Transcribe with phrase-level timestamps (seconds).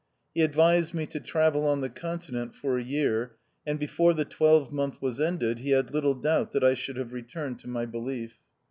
[0.33, 3.35] He advised me to travel on o the Continent for a year,
[3.67, 7.59] and before the twelvemonth was ended he had little doubt that I should have returned
[7.59, 8.39] to my belief.